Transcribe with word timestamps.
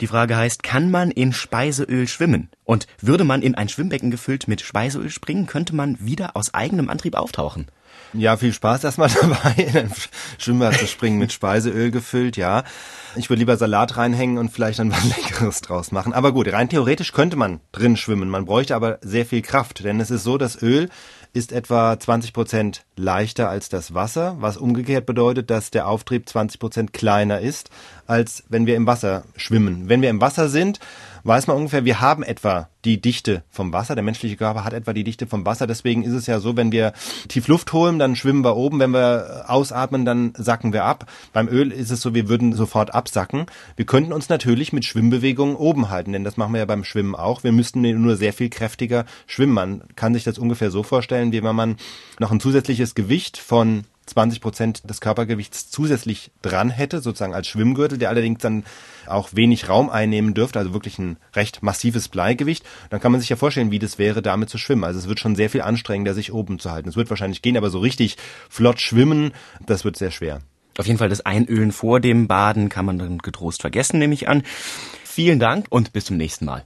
Die 0.00 0.06
Frage 0.06 0.36
heißt, 0.36 0.62
kann 0.62 0.90
man 0.90 1.10
in 1.10 1.32
Speiseöl 1.32 2.08
schwimmen? 2.08 2.48
Und 2.64 2.86
würde 3.00 3.24
man 3.24 3.42
in 3.42 3.54
ein 3.54 3.68
Schwimmbecken 3.68 4.10
gefüllt 4.10 4.48
mit 4.48 4.62
Speiseöl 4.62 5.10
springen, 5.10 5.46
könnte 5.46 5.74
man 5.74 5.98
wieder 6.00 6.36
aus 6.36 6.54
eigenem 6.54 6.88
Antrieb 6.88 7.14
auftauchen. 7.16 7.66
Ja, 8.12 8.36
viel 8.36 8.52
Spaß 8.52 8.82
erstmal 8.82 9.10
dabei, 9.20 9.62
in 9.62 9.76
ein 9.76 9.92
Schwimmbad 10.38 10.78
zu 10.78 10.86
springen 10.86 11.18
mit 11.18 11.32
Speiseöl 11.32 11.90
gefüllt, 11.90 12.36
ja. 12.36 12.64
Ich 13.14 13.28
würde 13.28 13.40
lieber 13.40 13.56
Salat 13.56 13.96
reinhängen 13.96 14.38
und 14.38 14.50
vielleicht 14.50 14.78
dann 14.78 14.90
was 14.90 15.04
Leckeres 15.16 15.60
draus 15.60 15.92
machen. 15.92 16.12
Aber 16.12 16.32
gut, 16.32 16.50
rein 16.50 16.68
theoretisch 16.68 17.12
könnte 17.12 17.36
man 17.36 17.60
drin 17.72 17.96
schwimmen. 17.96 18.30
Man 18.30 18.46
bräuchte 18.46 18.74
aber 18.74 18.98
sehr 19.02 19.26
viel 19.26 19.42
Kraft, 19.42 19.84
denn 19.84 20.00
es 20.00 20.10
ist 20.10 20.24
so, 20.24 20.38
das 20.38 20.60
Öl 20.62 20.88
ist 21.32 21.52
etwa 21.52 21.98
20 21.98 22.32
Prozent 22.32 22.84
leichter 22.96 23.48
als 23.48 23.68
das 23.68 23.94
Wasser, 23.94 24.36
was 24.40 24.56
umgekehrt 24.56 25.06
bedeutet, 25.06 25.50
dass 25.50 25.70
der 25.70 25.86
Auftrieb 25.86 26.28
20 26.28 26.58
Prozent 26.58 26.92
kleiner 26.92 27.40
ist, 27.40 27.70
als 28.06 28.44
wenn 28.48 28.66
wir 28.66 28.76
im 28.76 28.86
Wasser 28.86 29.24
schwimmen. 29.36 29.88
Wenn 29.88 30.02
wir 30.02 30.10
im 30.10 30.20
Wasser 30.20 30.48
sind, 30.48 30.80
weiß 31.24 31.46
man 31.46 31.56
ungefähr, 31.56 31.84
wir 31.84 32.00
haben 32.00 32.22
etwa 32.22 32.68
die 32.84 33.00
Dichte 33.00 33.42
vom 33.50 33.72
Wasser. 33.72 33.94
Der 33.94 34.04
menschliche 34.04 34.36
Körper 34.36 34.64
hat 34.64 34.72
etwa 34.72 34.92
die 34.92 35.04
Dichte 35.04 35.26
vom 35.26 35.44
Wasser. 35.44 35.66
Deswegen 35.66 36.02
ist 36.02 36.12
es 36.12 36.26
ja 36.26 36.40
so, 36.40 36.56
wenn 36.56 36.72
wir 36.72 36.92
tief 37.28 37.48
Luft 37.48 37.72
holen, 37.72 37.98
dann 37.98 38.16
schwimmen 38.16 38.44
wir 38.44 38.56
oben. 38.56 38.78
Wenn 38.78 38.92
wir 38.92 39.44
ausatmen, 39.48 40.04
dann 40.04 40.32
sacken 40.36 40.72
wir 40.72 40.84
ab. 40.84 41.10
Beim 41.32 41.48
Öl 41.48 41.72
ist 41.72 41.90
es 41.90 42.00
so, 42.00 42.14
wir 42.14 42.28
würden 42.28 42.52
sofort 42.52 42.94
absacken. 42.94 43.46
Wir 43.76 43.86
könnten 43.86 44.12
uns 44.12 44.28
natürlich 44.28 44.72
mit 44.72 44.84
Schwimmbewegungen 44.84 45.56
oben 45.56 45.90
halten, 45.90 46.12
denn 46.12 46.24
das 46.24 46.36
machen 46.36 46.52
wir 46.54 46.60
ja 46.60 46.66
beim 46.66 46.84
Schwimmen 46.84 47.14
auch. 47.14 47.44
Wir 47.44 47.52
müssten 47.52 47.80
nur 47.80 48.16
sehr 48.16 48.32
viel 48.32 48.48
kräftiger 48.48 49.04
schwimmen. 49.26 49.54
Man 49.54 49.82
kann 49.96 50.14
sich 50.14 50.24
das 50.24 50.38
ungefähr 50.38 50.70
so 50.70 50.82
vorstellen, 50.82 51.32
wie 51.32 51.42
wenn 51.42 51.56
man 51.56 51.76
noch 52.18 52.30
ein 52.30 52.40
zusätzliches 52.40 52.94
Gewicht 52.94 53.36
von 53.36 53.84
20 54.10 54.40
Prozent 54.40 54.88
des 54.88 55.00
Körpergewichts 55.00 55.70
zusätzlich 55.70 56.30
dran 56.42 56.70
hätte, 56.70 57.00
sozusagen 57.00 57.34
als 57.34 57.48
Schwimmgürtel, 57.48 57.98
der 57.98 58.10
allerdings 58.10 58.40
dann 58.40 58.64
auch 59.06 59.30
wenig 59.32 59.68
Raum 59.68 59.90
einnehmen 59.90 60.34
dürfte, 60.34 60.58
also 60.58 60.72
wirklich 60.72 60.98
ein 60.98 61.16
recht 61.34 61.62
massives 61.62 62.08
Bleigewicht, 62.08 62.64
dann 62.90 63.00
kann 63.00 63.12
man 63.12 63.20
sich 63.20 63.30
ja 63.30 63.36
vorstellen, 63.36 63.70
wie 63.70 63.78
das 63.78 63.98
wäre, 63.98 64.22
damit 64.22 64.50
zu 64.50 64.58
schwimmen. 64.58 64.84
Also 64.84 64.98
es 64.98 65.08
wird 65.08 65.20
schon 65.20 65.36
sehr 65.36 65.50
viel 65.50 65.62
anstrengender, 65.62 66.14
sich 66.14 66.32
oben 66.32 66.58
zu 66.58 66.70
halten. 66.70 66.88
Es 66.88 66.96
wird 66.96 67.10
wahrscheinlich 67.10 67.42
gehen, 67.42 67.56
aber 67.56 67.70
so 67.70 67.78
richtig 67.78 68.16
flott 68.48 68.80
schwimmen, 68.80 69.32
das 69.64 69.84
wird 69.84 69.96
sehr 69.96 70.10
schwer. 70.10 70.40
Auf 70.78 70.86
jeden 70.86 70.98
Fall 70.98 71.08
das 71.08 71.26
Einölen 71.26 71.72
vor 71.72 72.00
dem 72.00 72.28
Baden 72.28 72.68
kann 72.68 72.86
man 72.86 72.98
dann 72.98 73.18
getrost 73.18 73.60
vergessen, 73.60 73.98
nehme 73.98 74.14
ich 74.14 74.28
an. 74.28 74.42
Vielen 75.04 75.40
Dank 75.40 75.66
und 75.70 75.92
bis 75.92 76.04
zum 76.04 76.16
nächsten 76.16 76.44
Mal. 76.44 76.64